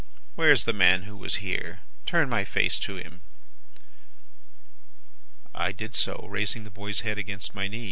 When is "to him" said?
2.79-3.21